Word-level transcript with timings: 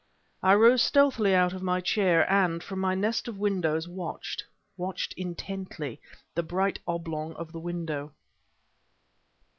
I 0.41 0.55
rose 0.55 0.81
stealthily 0.81 1.35
out 1.35 1.53
of 1.53 1.61
my 1.61 1.79
chair, 1.79 2.27
and 2.27 2.63
from 2.63 2.79
my 2.79 2.95
nest 2.95 3.27
of 3.27 3.37
shadows 3.37 3.87
watched 3.87 4.43
watched 4.75 5.13
intently, 5.13 6.01
the 6.33 6.41
bright 6.41 6.79
oblong 6.87 7.33
of 7.35 7.51
the 7.51 7.59
window... 7.59 8.11